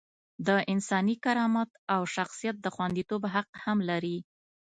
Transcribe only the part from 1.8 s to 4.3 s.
او شخصیت د خونديتوب حق هم لري.